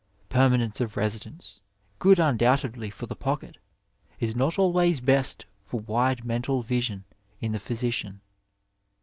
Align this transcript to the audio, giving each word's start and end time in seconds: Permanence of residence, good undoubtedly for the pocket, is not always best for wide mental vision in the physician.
Permanence 0.29 0.81
of 0.81 0.97
residence, 0.97 1.61
good 1.99 2.17
undoubtedly 2.17 2.89
for 2.89 3.05
the 3.05 3.15
pocket, 3.15 3.57
is 4.19 4.35
not 4.35 4.57
always 4.57 4.99
best 4.99 5.45
for 5.59 5.79
wide 5.79 6.25
mental 6.25 6.63
vision 6.63 7.03
in 7.39 7.51
the 7.51 7.59
physician. 7.59 8.19